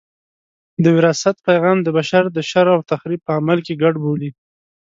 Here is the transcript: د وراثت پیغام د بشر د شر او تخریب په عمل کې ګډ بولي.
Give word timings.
د 0.83 0.85
وراثت 0.97 1.35
پیغام 1.47 1.77
د 1.83 1.87
بشر 1.97 2.23
د 2.35 2.37
شر 2.49 2.67
او 2.75 2.81
تخریب 2.91 3.21
په 3.25 3.31
عمل 3.39 3.59
کې 3.65 3.79
ګډ 3.83 3.95
بولي. 4.03 4.29